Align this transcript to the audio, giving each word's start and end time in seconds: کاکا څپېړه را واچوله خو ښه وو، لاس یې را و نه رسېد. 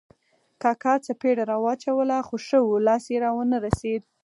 کاکا 0.61 0.93
څپېړه 1.05 1.43
را 1.51 1.57
واچوله 1.63 2.17
خو 2.27 2.35
ښه 2.45 2.59
وو، 2.65 2.83
لاس 2.87 3.03
یې 3.11 3.17
را 3.23 3.29
و 3.35 3.39
نه 3.51 3.57
رسېد. 3.65 4.01